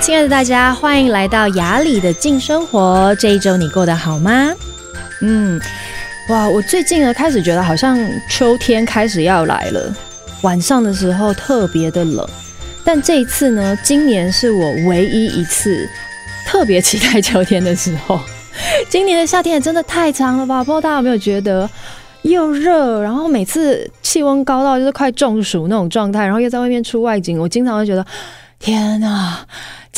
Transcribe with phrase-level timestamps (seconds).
[0.00, 3.14] 亲爱的大家，欢迎来到雅里的静生活。
[3.16, 4.52] 这一周你过得好吗？
[5.20, 5.60] 嗯，
[6.28, 7.98] 哇，我最近呢开始觉得好像
[8.28, 9.92] 秋天开始要来了，
[10.42, 12.26] 晚上的时候特别的冷。
[12.84, 15.88] 但这一次呢，今年是我唯一一次
[16.46, 18.20] 特别期待秋天的时候。
[18.88, 20.62] 今年的夏天也真的太长了吧？
[20.62, 21.68] 不知道大家有没有觉得
[22.22, 28.06] 又热，然后每次气温高到就是快中暑那种状态，然后又在外面出外景，我经常会觉得。
[28.60, 29.38] 天呐，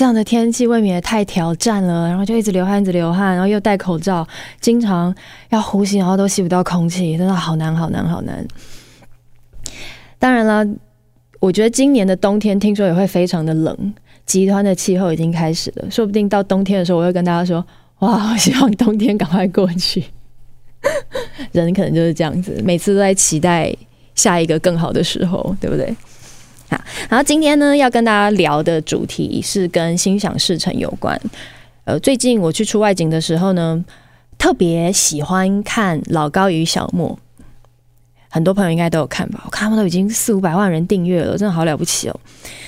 [0.01, 2.09] 这样的天气未免也太挑战了。
[2.09, 4.27] 然后就一直流汗，一直流汗，然后又戴口罩，
[4.59, 5.15] 经常
[5.51, 8.43] 要呼吸，然后都吸不到空气，真的好难，好难，好难。
[10.19, 10.67] 当然了，
[11.39, 15.91] 我觉得今年的冬天听说也会非常的冷，极端的气候已经开始了。
[15.91, 17.63] 说不定到冬天的时候，我会跟大家说
[18.01, 20.03] ：“哇，我希望冬天赶快过去。
[21.53, 23.71] ”人可能就是这样子，每次都在期待
[24.15, 25.95] 下一个更好的时候，对不对？
[26.71, 31.21] 好，然后今天呢，要跟大家聊的主题是跟心想事成有关。
[31.85, 33.85] 呃，最近我去出外景的时候呢，
[34.39, 37.19] 特别喜欢看老高与小莫，
[38.29, 39.43] 很多朋友应该都有看吧？
[39.45, 42.21] 我看他们都已经四五百万人订阅了，真的好了不起哦。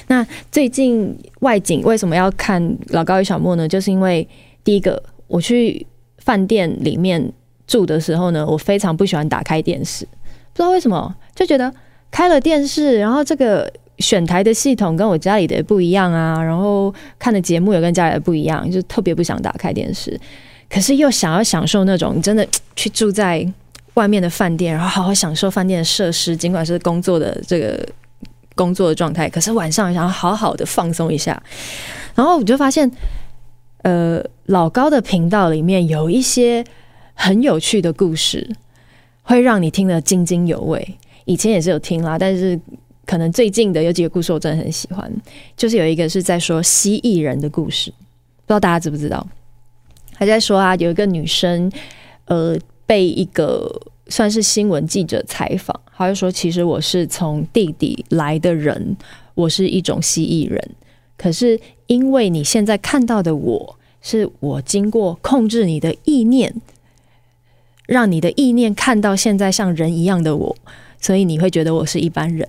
[0.08, 3.68] 那最近外景为什么要看老高与小莫呢？
[3.68, 4.28] 就是因为
[4.64, 5.86] 第一个，我去
[6.18, 7.32] 饭店里面
[7.68, 10.04] 住的时候呢，我非常不喜欢打开电视，
[10.52, 11.72] 不知道为什么，就觉得
[12.10, 13.72] 开了电视，然后这个。
[14.02, 20.20] 选台的系统跟我家里的不一样啊，然后看的节目也跟家里的不一样，就特别不想打开电视。
[20.68, 23.46] 可是又想要享受那种你真的去住在
[23.94, 27.86] 外面的饭店，然后好好享受饭店的设施，尽管是工作的这个
[28.54, 31.42] 工作的状态，可是晚上想要好好的放松一下。
[32.14, 32.90] 然后我就发现，
[33.82, 36.64] 呃，老高的频道里面有一些
[37.14, 38.50] 很有趣的故事，
[39.22, 40.96] 会让你听得津津有味。
[41.26, 42.58] 以前也是有听啦，但是。
[43.04, 45.12] 可能最近的有几个故事我真的很喜欢，
[45.56, 49.26] 就是有一个是在说蜥蜴人的故事，不知道大家知不知道？
[50.14, 51.70] 还在说啊，有一个女生，
[52.26, 52.56] 呃，
[52.86, 53.68] 被一个
[54.06, 58.96] 算是新闻记者采访，她就说：“其实我是从地底来的人，
[59.34, 60.70] 我是一种蜥蜴人。
[61.16, 66.54] 可是因为你现在看到的我，是我经过控制你的意念，
[67.86, 70.56] 让你的意念看到现在像人一样的我，
[71.00, 72.46] 所以你会觉得我是一般人。”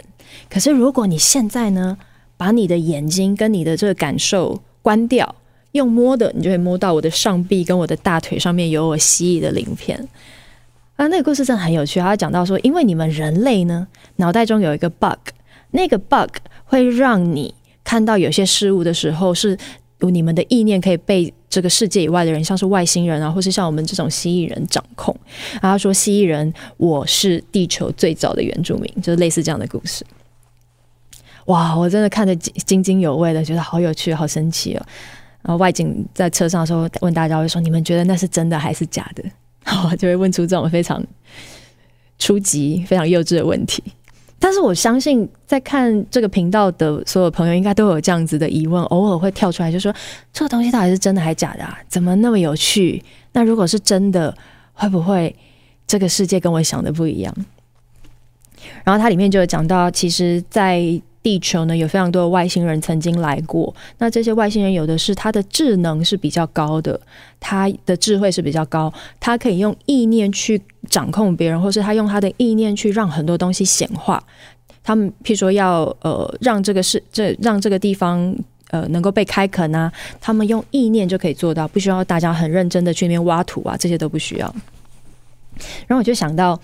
[0.50, 1.98] 可是，如果你现在呢，
[2.38, 5.36] 把你的眼睛跟你的这个感受关掉，
[5.74, 10.08] 用摸的，你就会摸到我的上臂跟我的大腿上面有我蜥蜴的鳞片。
[10.96, 12.00] 啊，那个故事真的很有趣。
[12.00, 15.18] 他讲到说，因为你们人类呢，脑袋中有一个 bug，
[15.72, 16.30] 那个 bug
[16.66, 19.58] 会让你看到有些事物的时候，是
[20.00, 25.16] 你们的意念可以被这个世界以外的人，像是外星人啊，或是像我们这种蜥蜴人掌控。
[25.62, 30.06] 然后说，蜥蜴人，我是地球最早的原住民，就是类似这样的故事。
[31.46, 34.86] 哇，我真的看得津津有味的，觉得好有趣，好神奇哦。
[35.42, 39.24] 然后外景在车上的时候问大家，会说：“你们觉得那是真的还是假的？”
[39.66, 41.04] 好，就会问出这种非常
[42.18, 43.84] 初级、非常幼稚的问题。
[44.40, 49.94] 但是我相信，在看这个频道的所有朋友，应该都有这样子的疑问，偶尔会跳出来，就说
[50.32, 51.78] ：“这个东西到底是真的还是假的啊？
[51.88, 53.04] 怎么那么有趣？
[53.32, 54.34] 那如果是真的，
[54.74, 55.34] 会不会
[55.88, 57.34] 这个世界跟我想的不一样？”
[58.84, 60.82] 然后它里面就有讲到，其实，在
[61.24, 63.74] 地球呢，有非常多的外星人曾经来过。
[63.98, 67.00] 那这些外星人有的是他的智能是比较高的，
[67.40, 74.22] 他的智慧是比较高，他可以用意念去掌控别人，或是他用他的意念去让很多东西显化。
[74.84, 78.36] 他们譬如说要呃让这个是这让这个地方
[78.70, 79.90] 呃能够被开垦啊，
[80.20, 84.56] 他们用意念就可以做到，不需要大家很认真的去那边挖土啊，这些都不需要。
[85.88, 86.60] 然后我就想到。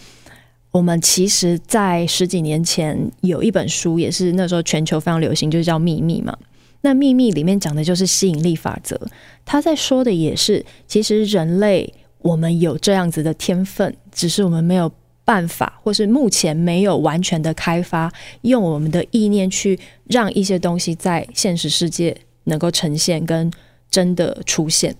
[0.71, 6.37] 我们其实，在十几年前有一本书，也是那时候全球非常流行，就是叫《秘密》嘛。
[6.81, 8.99] 那《秘密》里面讲的就是吸引力法则，
[9.43, 14.91] 他在说的也是，其实人类我们有这样子的天分，只是我们没有
[15.25, 18.11] 办法，或是目前没有完全的开发，
[18.41, 23.51] 用我们的意念去让一些东西在现实世界能够呈现跟
[23.89, 24.95] 真的出现。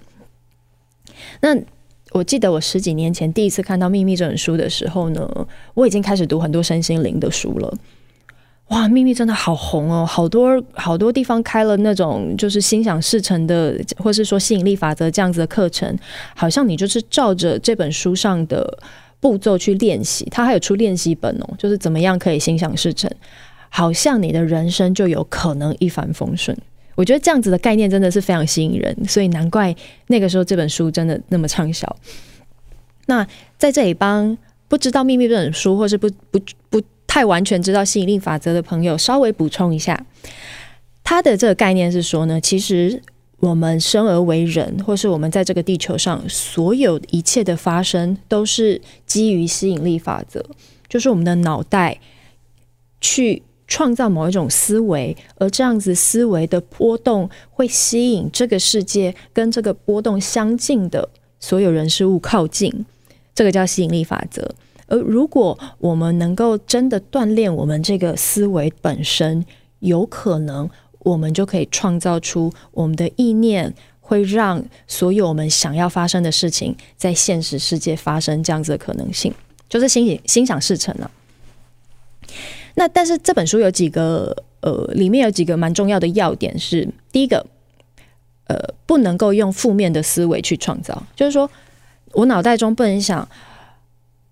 [1.42, 1.56] 那。
[2.12, 7.74] 我记得我十几年前第一次看到《秘密》这本书的时候呢，我已经开始读很多身心灵的书了。
[8.70, 15.98] 哇，《秘密》真的好红哦，好多好多地方开了那种就是心想事成的，或是说吸引力法则这样子的课程，
[16.36, 18.78] 好像你就是照着这本书上的
[19.20, 20.28] 步骤去练习。
[20.30, 23.10] 它还有出练习本哦，就是怎么样可以心想事成，
[23.70, 26.56] 好像你的人生就有可能一帆风顺。
[27.00, 29.74] 我觉得这样子的概念真的是非常吸引人，所以难怪
[30.08, 31.88] 那个时候这本书真的那么畅销。
[33.06, 33.26] 那
[33.58, 34.38] 在这里帮
[34.68, 36.38] 不知道秘密这本书，或是不不
[36.70, 40.06] 不太完全知道吸引力法则的朋友，稍微补充一下，
[41.02, 43.02] 他的这个概念是说呢，其实
[43.40, 50.46] 我们生而为人，或是我们在这个地球上所有一切的发生，都是基于吸引力法则，
[50.90, 51.98] 就是我们的脑袋
[53.00, 61.08] 去创造某一种思维，而这样子思维的波动会吸引这个世界跟这个波动相近的
[61.40, 62.86] 所有人事物靠近，
[63.34, 64.54] 这个叫吸引力法则。
[64.88, 69.46] 而如果我们能够真的锻炼我们这个思维本身，
[69.80, 70.68] 有可能
[70.98, 73.72] 我们就可以创造出我们的意念，
[74.02, 79.32] 会让所有我们想要发生的事情在现实世界发生这样子的可能性，
[79.70, 81.12] 就是心心想事成了。
[82.80, 87.46] 那但是这本书有几个呃，里面有几个蛮重要的要点是：第一个，
[88.48, 88.56] 呃，
[88.86, 91.50] 不能够用负面的思维去创造，就是说
[92.14, 93.28] 我脑袋中不能想。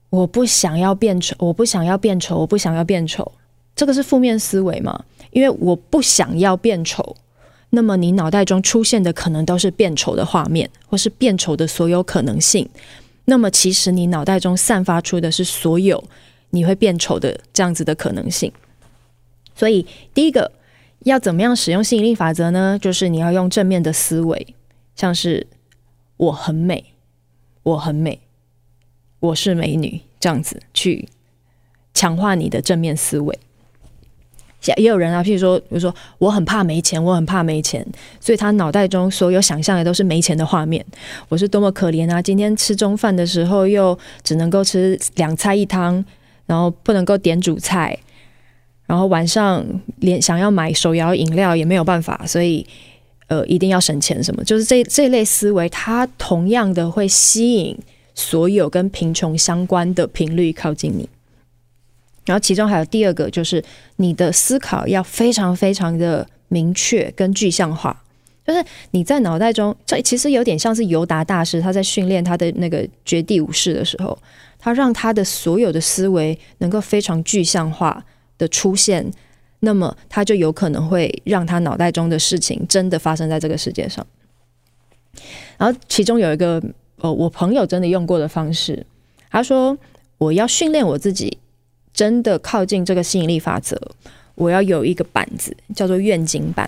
[0.09, 3.29] 我不想要变丑，我不想要变丑，我不想要变丑，
[3.75, 5.03] 这个是负面思维嘛？
[5.31, 7.17] 因为我不想要变丑，
[7.71, 12.65] 那么你脑袋中出现的可能都是变丑的画面，或是变丑的所有可能性。
[13.25, 16.01] 那么其实你脑袋中散发出的是所有
[16.51, 18.51] 你会变丑的这样子的可能性。
[19.55, 20.51] 所以第一个
[20.99, 22.77] 要怎么样使用吸引力法则呢？
[22.81, 24.55] 就是你要用正面的思维，
[24.95, 25.47] 像是
[26.17, 26.93] 我很美，
[27.63, 28.19] 我很美。
[29.19, 31.09] 我是美女，这样子去
[31.91, 33.39] 强化你的正面思维。
[34.77, 37.83] 也有人啊，譬如说，比如说，我很怕没钱，我很怕没钱，
[38.19, 40.85] 所以他脑袋中所有想象的都是没钱的画面。
[41.29, 42.21] 我是多么可怜啊！
[42.21, 46.03] 今天吃中饭的时候又只能够吃两菜一汤，
[46.47, 47.95] 然后不能够点主菜，
[48.87, 49.63] 然后晚上
[49.99, 52.65] 连想要买手摇饮料也没有办法，所以
[53.27, 54.43] 呃，一定要省钱什么。
[54.43, 57.77] 就是这这类思维，它同样的会吸引。
[58.19, 61.07] 所有跟贫穷相关的频率靠近你，
[62.25, 63.63] 然后其中还有第二个，就是
[63.97, 68.03] 你的思考要非常非常的明确跟具象化。
[68.43, 74.17] 就是你在脑袋中，这其实有点像是尤达大师他在训练他的那个绝地武士的时候，
[74.67, 78.03] 他让他的所有的思维能够非常具象化
[78.37, 79.09] 的出现，
[79.61, 84.05] 那么他就有可能会让他脑袋中的事情真的发生在这个世界上。
[85.57, 86.61] 然后其中有一个。
[86.99, 88.83] 呃，我朋友真的用过的方式，
[89.29, 89.77] 他说
[90.17, 91.37] ：“我要训练我自己，
[91.93, 93.79] 真的靠近这个吸引力法则。
[94.33, 96.67] 我要有一个板子，叫做愿景板。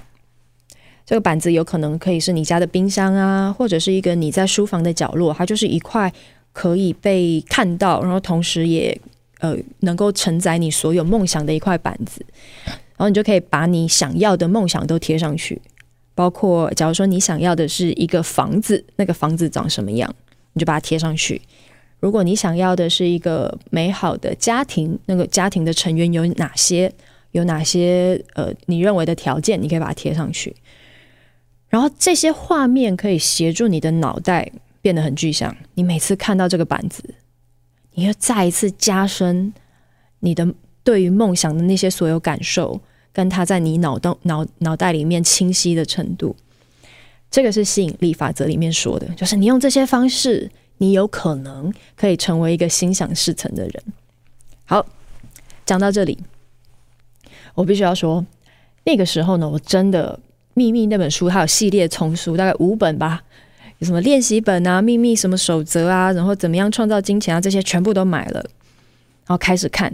[1.03, 6.13] 这个板子有可能可以是你家的冰箱啊，或者是一个你在书房的角落，它就是一块
[6.51, 8.99] 可以被看到，然后同时也
[9.39, 12.25] 呃能够承载你所有梦想的一块板子。
[12.65, 15.61] 然后你就可以把你想要的梦想都贴上去。”
[16.13, 20.13] 包括，假如说你想要的是一个房子，那个房子长什么样，
[20.51, 21.41] 你就把它贴上去。
[22.01, 26.91] 如果你想要的是一个美好的家庭，那个家庭的成员有哪些，
[27.31, 30.53] 有哪些呃，你认为的条件，你可以把它贴上去。
[31.69, 35.55] 然后这些画面可以协助你的脑袋变得很具象。
[35.75, 37.03] 你每次看到这个板子，
[37.93, 39.53] 你要再一次加深
[40.19, 40.47] 你的
[40.83, 42.81] 对于梦想的那些所有感受。
[43.11, 46.35] 跟他在你脑洞脑脑袋里面清晰的程度，
[47.31, 53.83] 这个是吸引力法则里面说的，就是你用这些方式，你有可能可以成为一个心想事成的人。
[54.63, 54.85] 好，
[55.65, 56.19] 讲到这里，
[57.55, 58.23] 我必须要说，
[58.85, 60.17] 那个时候呢，我真的
[60.53, 63.23] 秘密那本书，它有系列丛书，大概五本吧，
[63.79, 69.91] 有什么练习本啊、秘密什么守则啊，然后怎么样创造金钱啊，这些全部都买了，然后开始看。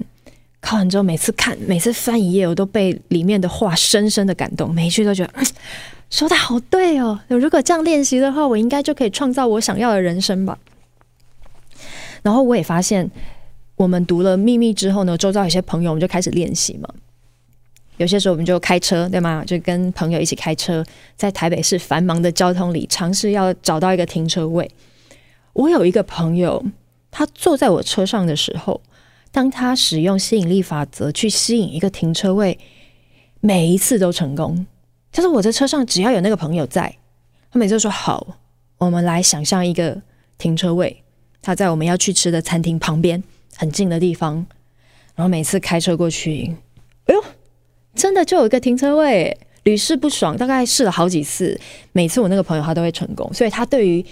[0.60, 5.34] 看完之后，每次看，每次翻一页，我都被里面的话深深的感动，每一句都觉得，
[6.10, 7.20] 说的好对哦。
[7.28, 10.58] 如果这样练习的话，我应该就可以创造我想要的人生吧。
[12.24, 13.12] 然后我也发现，
[13.76, 16.90] 我们读了《秘密》之后呢，周遭有些朋友，我们就开始练习嘛。
[17.98, 19.44] 有些时候我们就开车，对吗？
[19.46, 20.84] 就跟朋友一起开车，
[21.16, 24.70] 在台北市繁忙的交通里，尝试要找到一个停车位。
[25.54, 26.64] 我有一个朋友，
[27.10, 28.82] 他坐在我车上的时候。
[29.32, 32.58] 当他使用吸引力法则去吸引一个停车位，
[33.42, 34.66] 每一次都成功。
[35.12, 36.96] 就是我在车上，只要有那个朋友在，
[37.52, 38.38] 他每次都说好，
[38.78, 40.02] 我们来想象一个
[40.38, 41.04] 停车位，
[41.42, 43.22] 他在我们要去吃的餐厅旁边
[43.58, 44.36] 很近的地方。
[45.16, 46.56] 然后每次开车过去，
[47.08, 47.22] 哎呦，
[47.96, 50.36] 真的就有一个停车位，屡试不爽。
[50.38, 51.60] 大概试了好几次，
[51.94, 53.34] 每次我那个朋友他都会成功。
[53.34, 54.06] 所以他对于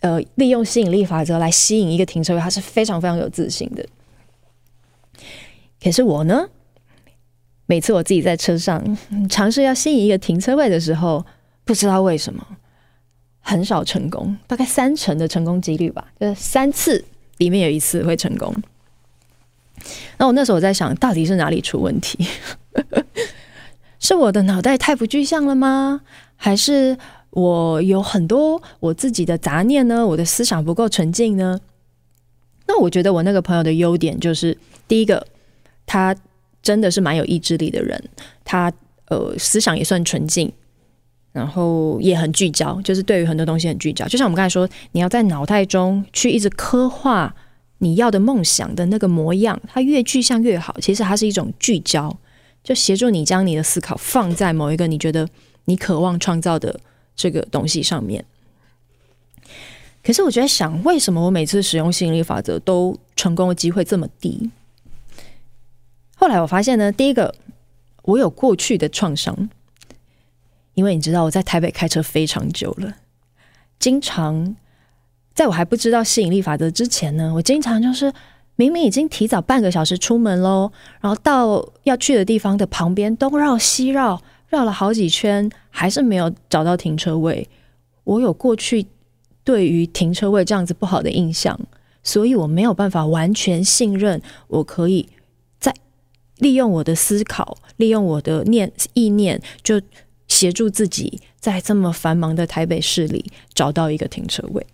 [0.00, 3.86] 呃利用吸引力法则来吸引一个停车位，他是非常非常有自信的。
[5.82, 6.48] 可是我呢，
[7.66, 8.96] 每次我自己在车上
[9.28, 11.24] 尝试要吸引一个停车位的时候，
[11.64, 12.46] 不知道为什么
[13.40, 17.04] 很少成功，大概三成的成功几率吧，就是三次
[17.38, 18.54] 里面有一次会成功。
[20.18, 22.24] 那我那时候我在想到底是哪里出问题？
[23.98, 26.00] 是我的脑袋太不具象了吗？
[26.36, 26.98] 还是
[27.30, 30.04] 我有很多我自己的杂念呢？
[30.06, 31.60] 我的思想不够纯净呢？
[32.66, 34.56] 那我觉得我那个朋友的优点就是，
[34.88, 35.24] 第一个，
[35.86, 36.14] 他
[36.62, 38.02] 真的是蛮有意志力的人，
[38.44, 38.72] 他
[39.06, 40.50] 呃思想也算纯净，
[41.32, 44.06] 然后也很聚焦，就是对于很多东西很聚焦。
[44.06, 47.34] 就像我们刚才说，你要在脑袋中去一直刻画
[47.78, 50.76] 你要的梦想的那个模样，它越具象越好。
[50.80, 52.16] 其实它是一种聚焦。
[52.62, 55.28] 就协助你将你的思考放在某一个你觉得
[55.64, 56.78] 你渴望创造的
[57.16, 58.24] 这个东西上面。
[60.02, 64.50] 可是我觉得想，为什么我每次使用吸引力法则都成功的机会这么低？
[66.16, 67.34] 后来我发现呢，第一个，
[68.02, 69.48] 我有过去的创伤，
[70.74, 72.96] 因为你知道我在台北开车非常久了，
[73.78, 74.56] 经常
[75.34, 78.12] 在我还不知道吸引力法则之前呢，我经常就是。
[78.56, 87.48] 明明已经提早半个小时出门喽，然后到要去的地方的旁边东绕西绕，绕了好几圈，还是没有找到停车位。
[88.04, 88.86] 我有过去
[89.42, 91.58] 对于停车位这样子不好的印象，
[92.02, 95.08] 所以我没有办法完全信任，我可以
[95.58, 95.74] 在
[96.36, 99.80] 利用我的思考，利用我的念意念，就
[100.28, 104.66] 协助自己在这么繁忙的台北市里找到一个停车位。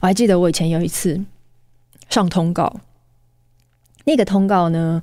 [0.00, 1.24] 我还记得我以前有一次。
[2.10, 2.80] 上通告，
[4.04, 5.02] 那个通告呢，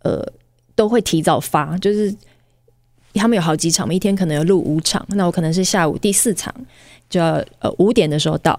[0.00, 0.30] 呃，
[0.74, 2.14] 都会提早发，就是
[3.14, 6.52] 他们有好几场嘛，一天可能有录五场，那我可能是下午第四场，
[7.08, 8.58] 就要呃五点的时候到，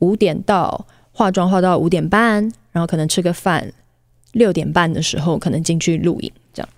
[0.00, 3.72] 五点到化妆化到五点半，然后可能吃个饭，
[4.32, 6.68] 六点半的时候可能进去录影，这样。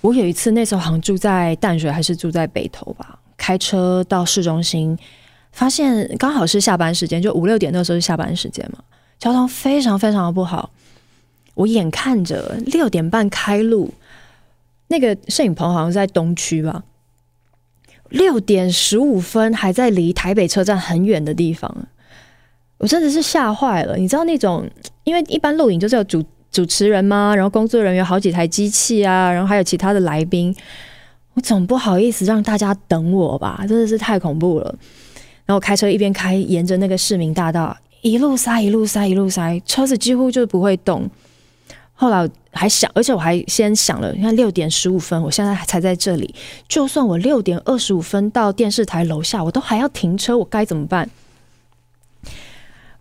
[0.00, 4.98] 我有一次那时候好像住在淡水还是住在北投吧，开车到市中心，
[5.52, 8.82] 发现刚好是下班时间，就五六点那时候是下班时间嘛。
[9.18, 10.70] 交通非常非常的不好，
[11.54, 13.92] 我眼看着六点半开路，
[14.88, 16.84] 那个摄影棚好像是在东区吧，
[18.10, 21.88] 六点十五分还在离台北车站很远的地方，
[22.78, 23.96] 我真的是吓坏了。
[23.96, 24.68] 你知道那种，
[25.04, 30.54] 因为一般录影就是有主主持人嘛，然后工作人员好几台机器啊，然后还有其他的来宾，
[31.32, 34.66] 我总不好意思让大家等我吧，真的是太恐怖了。
[35.46, 37.76] 然后我开车一边开，沿着那个市民大道。
[38.02, 41.10] 一路塞，一路塞，一路塞，车子几乎就不会动。
[41.98, 46.32] 后来还想，而且我还先想了，你看六点十五分，我现在还才在这里，
[46.68, 51.08] 就算我六点二十五分到电视台楼下，我都还要停车，我该怎么办？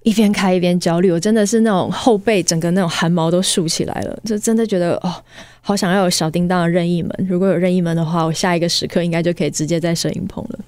[0.04, 5.14] 一边开一边焦虑，我真的是那种后背整个那种汗毛都竖起来了，就真的觉得哦，
[5.62, 7.28] 好想要有小叮当的任意门。
[7.30, 10.60] 如果有任意门的话，我下一个时刻应该就可以直接在摄影棚了。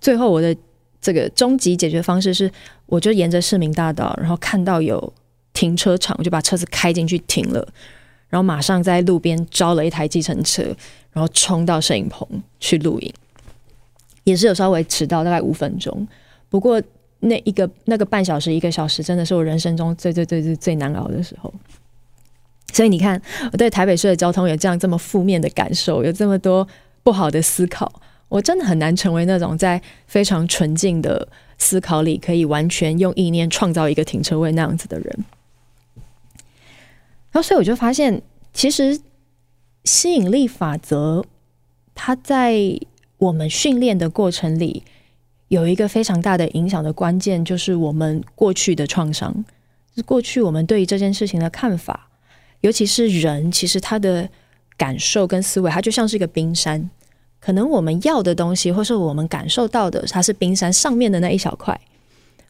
[0.00, 0.56] 最后我的。
[1.02, 2.52] 这个终极解决方式是，
[2.90, 5.12] 我就沿着市民大道，然后看到有
[5.52, 7.66] 停车场，我就把车子开进去停了，
[8.28, 10.62] 然后马上在路边招了一台计程车，
[11.12, 12.26] 然后冲到摄影棚
[12.58, 13.14] 去录影，
[14.24, 16.06] 也是有稍微迟到大概五分钟，
[16.48, 16.82] 不过
[17.20, 21.52] 那一个那个半小时一个小时，真的是我人生中最最最最最难熬的时候。
[22.72, 23.20] 所以你看，
[23.52, 26.66] 我对台北市的交通有这样这么负面的感受，有这么多
[27.02, 28.00] 不好的思考。
[28.30, 35.24] 我真的很难成为那种在非常纯净的思考里，可以完全用意念创造一个停车位那样子的人。
[37.32, 38.22] 然后，所以我就发现，
[38.52, 39.00] 其实
[39.84, 41.24] 吸引力法则，
[41.94, 42.78] 它在
[43.18, 44.84] 我们训练的过程里，
[45.48, 49.44] 有一个非常大的影响的关键，就是我们过去的创伤，
[49.96, 52.08] 是过去我们对于这件事情的看法，
[52.60, 54.28] 尤其是人，其实他的
[54.76, 56.88] 感受跟思维，它就像是一个冰山。
[57.40, 61.80] 可能我们要的东西，或是我们感受到的，它是冰山上面的那一小块。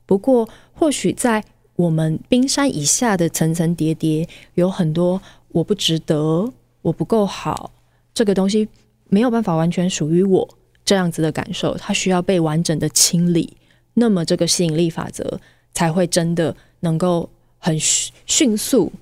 [0.04, 1.44] 不过，或许在
[1.76, 7.70] 我们冰山以下的层层叠叠，有很多我不值得，我不够好，
[8.12, 8.68] 这个东西
[9.09, 10.49] 没有办法完全属于我
[10.85, 13.56] 这样子的感受，它需要被完整的清理。
[13.94, 15.40] 那么，这个吸引力法则
[15.73, 18.92] 才会真的能够很迅速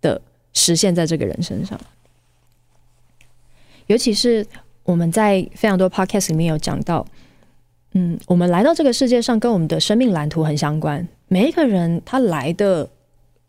[0.00, 0.20] 的
[0.52, 1.80] 实现在这个人身上，
[3.86, 4.44] 尤其是。
[4.90, 7.06] 我们在非常多 podcast 里面有讲到，
[7.94, 11.06] 嗯，我们来到这个世界上跟我们的生命蓝图很相关。
[11.28, 12.90] 每一个人他来的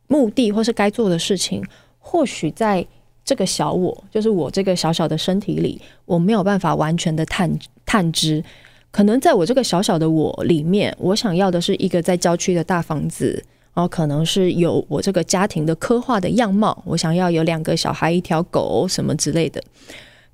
[0.06, 1.64] 目的或是该做的事情，
[1.98, 2.86] 或许在
[3.26, 7.52] 这个小我，就是我这个小小的身体里，我没有办法完全的探
[7.88, 8.44] 探知。
[8.92, 13.44] 可能在我这个小小的我里面，我想要的是一个在郊区的大房子，
[13.74, 19.64] 然后可能是有我这个家庭的刻画的样貌，我想要有两个小孩、一条狗什么之类的。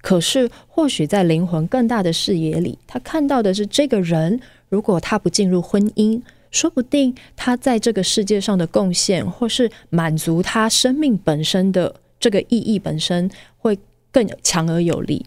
[0.07, 13.77] 可是，或许在灵魂更大的视野里，他看到的是这个人，如果他不进入婚姻，说不定他在这个世界上的贡献，或是满足他生命本身的这个意义本身，会
[14.09, 15.25] 更强而有力。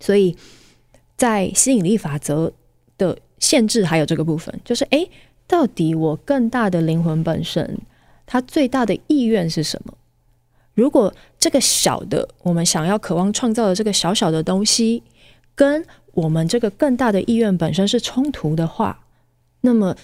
[0.00, 0.36] 所以
[1.16, 2.52] 在吸引力法则
[2.98, 5.08] 的限制还有这个部分，就是诶，
[5.46, 7.78] 到底我更大的灵魂本身，
[8.26, 9.94] 它最大的意愿是什么？
[10.80, 15.02] 如果这个小的我们想要渴望创造的这个小小的东西，
[15.54, 15.84] 跟
[16.14, 19.04] 我们这个更大的意愿本身是冲突的话，
[19.60, 19.94] 那么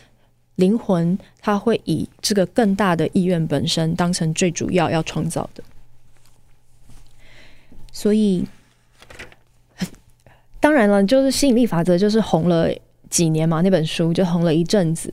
[0.57, 5.65] 灵魂它会以这个更大的意愿本身当成最主要要创造的。
[7.91, 8.45] 所以，
[10.61, 12.69] 当然了，就是吸引力法则就是红了
[13.09, 15.11] 几年嘛，那本书就红了一阵子，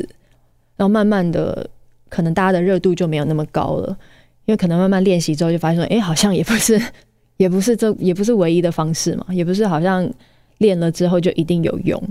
[0.75, 1.70] 然后慢慢的。
[2.10, 3.98] 可能大家的热度就没有那么高了，
[4.45, 6.81] 因为可能慢慢练习之后就发现说，哎，好像也不是，
[7.38, 10.09] 也不是这，也不是唯一的方式嘛，也不是好像
[10.57, 12.01] 练了之后就一定有用。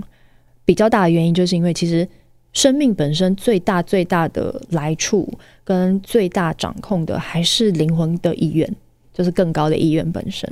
[0.65, 2.07] 比较大的原因就是因为其实
[2.53, 5.31] 生命本身最大最大的来处
[5.63, 8.75] 跟最大掌控的还是灵魂的意愿，
[9.13, 10.51] 就是更高的意愿本身。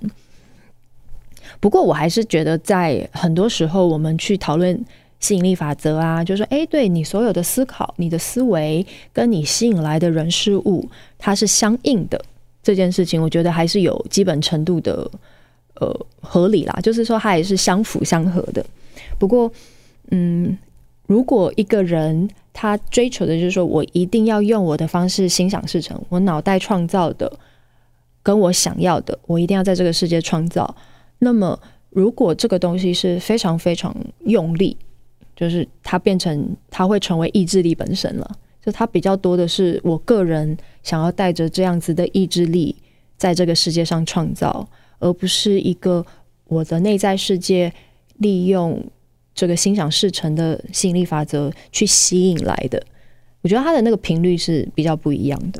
[1.59, 4.83] 不过我还是觉得，在很多时候我们去讨论。
[5.21, 12.19] 吸引力法则啊，就是说，哎，对你所有的思考、你的思维跟你吸引来的人事物，它是相应的。
[12.63, 15.09] 这件事情，我觉得还是有基本程度的
[15.75, 18.63] 呃合理啦，就是说它也是相辅相合的。
[19.17, 19.51] 不过，
[20.11, 20.57] 嗯，
[21.07, 27.31] 如果一个人他追求的就是说我一定要用我的方式心想事成，我脑袋创造的
[28.21, 30.75] 跟我想要的，我一定要在这个世界创造。
[31.17, 31.59] 那么，
[31.89, 34.77] 如果这个东西是非常非常用力。
[35.41, 38.31] 就是它变成，它会成为意志力本身了。
[38.63, 42.75] 就它比较多的是我个人想要带着这样子的意志力，
[43.17, 44.69] 在这个世界上创造，
[44.99, 46.05] 而不是一个
[46.45, 47.73] 我的内在世界
[48.17, 48.79] 利用
[49.33, 52.79] 这个心想事成的吸引力法则去吸引来的。
[53.41, 55.59] 我觉得它的那个频率是比较不一样的。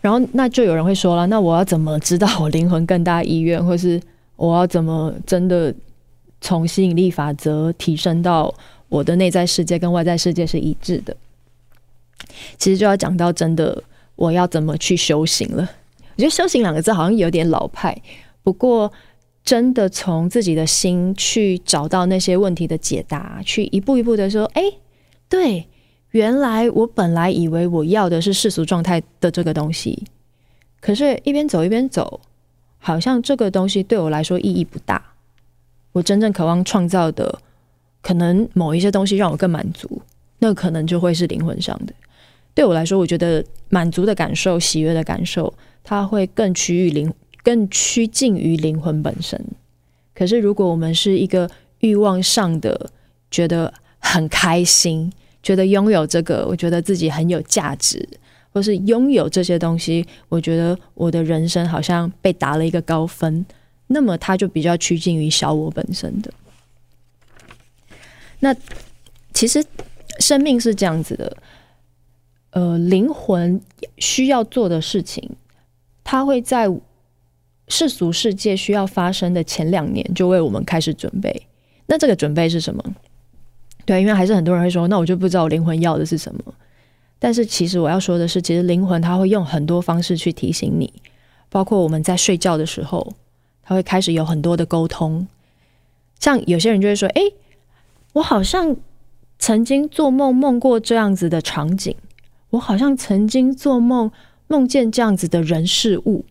[0.00, 4.00] 然后那就有人会说了，那我要怎么知道我灵魂更大意愿，或是
[4.36, 5.74] 我要怎么真的？
[6.42, 8.54] 从吸引力法则提升到
[8.90, 11.16] 我的内在世界跟外在世界是一致的，
[12.58, 13.82] 其实就要讲到真的
[14.16, 15.62] 我要怎么去修行了。
[16.14, 17.96] 我觉得“修行”两个字好像有点老派，
[18.42, 18.92] 不过
[19.42, 24.62] 真的从自己的心去找到那些问题的解答，去一步一步的说：“哎，
[25.28, 25.66] 对，
[26.10, 30.04] 原来我本来以为我要的是世俗状态的这个东西，
[30.80, 32.20] 可是一边走一边走，
[32.78, 35.02] 好像这个东西对我来说意义不大。”
[35.92, 37.38] 我真正渴望创造的，
[38.00, 40.02] 可能某一些东西让我更满足，
[40.38, 41.92] 那可能就会是灵魂上的。
[42.54, 45.52] 对我来说，我觉得满足的感受、喜悦的感受，
[45.82, 49.42] 它会更趋于灵，更趋近于灵魂本身。
[50.14, 51.50] 可是，如果我们是一个
[51.80, 52.90] 欲望上的，
[53.30, 55.10] 觉得很开心，
[55.42, 58.06] 觉得拥有这个，我觉得自己很有价值，
[58.52, 63.44] 或是拥有这些东西，我觉得我的人生好像被打了一个高分。
[63.92, 66.32] 那么，它就比较趋近于小我本身的。
[68.40, 68.54] 那
[69.32, 69.64] 其实
[70.18, 71.36] 生命是这样子的，
[72.50, 73.60] 呃，灵魂
[73.98, 75.30] 需要做的事情，
[76.02, 76.68] 它会在
[77.68, 81.46] 世俗世界需要发生的前两年就为我们开始准备。
[81.86, 82.82] 那这个准备是什么？
[83.84, 86.54] 对，因为还是很多人会说，那我就不知道我灵魂要的是什么。
[87.18, 90.92] 但是其实我要说的是，其实灵魂它会用很多方式去提醒你，
[91.48, 93.14] 包括我们在睡觉的时候。
[93.72, 95.26] 会开始有很多的沟通，
[96.18, 97.22] 像有些人就会说：“哎，
[98.14, 98.76] 我好像
[99.38, 101.96] 曾经做梦梦过这样子的场景，
[102.50, 104.10] 我好像曾经做梦
[104.46, 106.24] 梦见这样子的人事物。”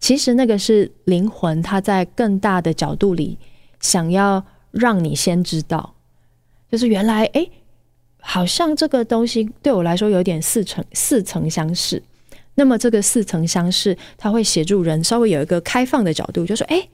[0.00, 3.36] 其实那个是灵魂，他在更大的角度里
[3.80, 5.94] 想要让你先知道，
[6.70, 7.46] 就是原来哎，
[8.18, 12.02] 好像这个东西对我来说有点似曾似曾相识。
[12.60, 16.86] 那么这个似曾相识，它会协助人稍微有一个开放的角度，就说：“哎，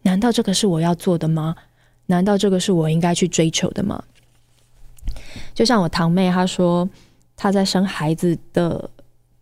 [0.00, 1.54] 难道这个是我要做的吗？
[2.06, 4.02] 难道这个是我应该去追求的吗？”
[5.52, 6.88] 就像我堂妹她说，
[7.36, 8.90] 她在生孩子的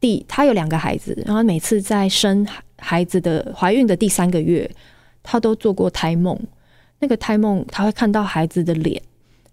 [0.01, 2.45] 第，她有两个孩子，然后每次在生
[2.77, 4.69] 孩子的怀孕的第三个月，
[5.23, 6.37] 她都做过胎梦。
[6.99, 9.01] 那个胎梦，她会看到孩子的脸，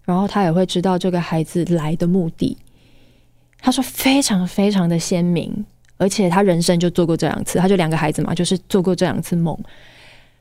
[0.04, 2.58] 然后她也会知道这个孩子来的目的。
[3.60, 5.64] 她说非常非常的鲜明。
[5.96, 9.58] 而且他人生就做过这两次，他就两个孩子嘛，就是做过这两次梦。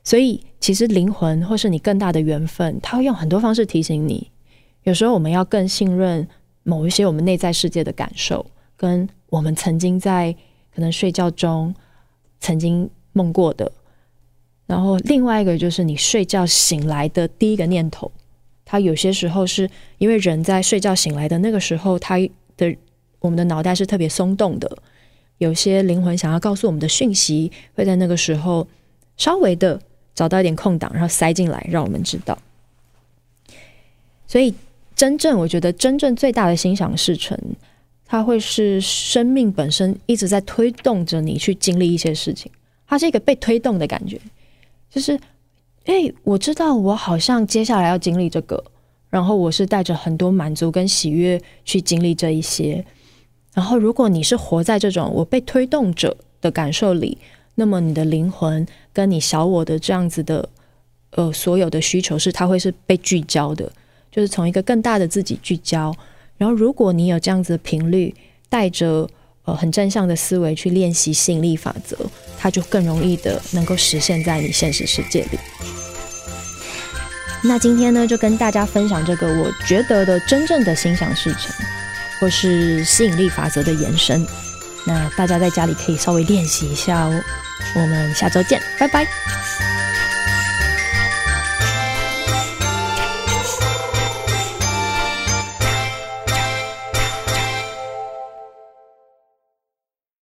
[0.04, 4.30] 所以其实灵魂或是你更大的缘分，他会用很多方式提醒你。
[4.84, 6.28] 有时候我们要更信任
[6.64, 8.46] 某一些我们内在世界的感受，
[8.78, 10.36] 跟我们曾经在
[10.74, 11.74] 可能睡觉中
[12.40, 13.72] 曾经梦过的。
[14.68, 18.12] 然后另外一个就是你睡觉醒来的第一个念头，
[18.64, 22.18] 他有些时候是因为人在睡觉醒来的那个时候，他
[22.58, 22.78] 的
[23.20, 24.78] 我们的脑袋是特别松动的。
[25.38, 28.66] 有些灵魂想要告诉我们的讯息，会在那个时候
[29.18, 29.80] 稍微的
[30.14, 32.38] 找到一点空档，然后塞进来，让我们知道。
[34.28, 34.54] 所以，
[34.96, 37.38] 真正我觉得真正最大的心想事成，
[38.06, 42.52] 它会是生命本身一直在推动着你去经历一些事情，
[42.88, 44.20] 它是一个被推动的感觉，
[44.90, 45.20] 就是，
[45.84, 48.64] 哎，我知道我好像接下来要经历这个，
[49.10, 52.84] 然后我是带着很多满足跟喜悦去经历这一些。
[53.56, 57.18] 然后，如果你是活在这种我被推动者的感受里，
[57.56, 60.50] 那么你的灵魂跟你小我的这样子的，
[61.12, 63.72] 呃，所有的需求是它会是被聚焦的，
[64.12, 65.96] 就是从一个更大的自己聚焦。
[66.38, 68.14] 然后，如果你有这样子的频率，
[68.50, 69.10] 带着
[69.46, 71.98] 呃很正向的思维去练习吸引力法则，
[72.38, 75.40] 它就更容易的能够实现在你现实世界里。
[77.42, 81.56] 那今天呢，就跟大家分享这个我觉得的真正的心想事成。
[82.20, 84.26] 或是吸引力法则的延伸，
[84.86, 87.22] 那大家在家里可以稍微练习一下哦。
[87.76, 89.06] 我们下周见，拜拜。